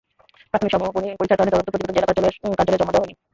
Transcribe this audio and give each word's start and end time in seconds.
প্রাথমিক 0.51 0.73
সমাপনী 0.73 1.07
পরীক্ষার 1.17 1.39
কারণে 1.39 1.53
তদন্ত 1.55 1.67
প্রতিবেদন 1.73 1.95
জেলা 1.97 2.07
শিক্ষা 2.35 2.57
কার্যালয়ে 2.59 2.81
জমা 2.81 2.93
দেওয়া 2.93 3.03
হয়নি। 3.03 3.13